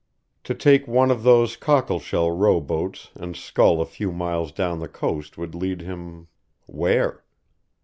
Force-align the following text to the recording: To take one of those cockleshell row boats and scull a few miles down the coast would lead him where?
To 0.45 0.55
take 0.55 0.87
one 0.87 1.11
of 1.11 1.21
those 1.21 1.55
cockleshell 1.55 2.31
row 2.35 2.59
boats 2.59 3.11
and 3.13 3.35
scull 3.37 3.79
a 3.81 3.85
few 3.85 4.11
miles 4.11 4.51
down 4.51 4.79
the 4.79 4.87
coast 4.87 5.37
would 5.37 5.53
lead 5.53 5.81
him 5.81 6.27
where? 6.65 7.23